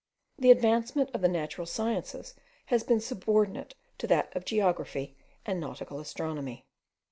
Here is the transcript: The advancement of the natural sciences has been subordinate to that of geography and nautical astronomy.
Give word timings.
The 0.39 0.49
advancement 0.49 1.11
of 1.13 1.21
the 1.21 1.27
natural 1.27 1.67
sciences 1.67 2.33
has 2.73 2.81
been 2.83 2.99
subordinate 2.99 3.75
to 3.99 4.07
that 4.07 4.35
of 4.35 4.45
geography 4.45 5.15
and 5.45 5.59
nautical 5.59 5.99
astronomy. 5.99 6.65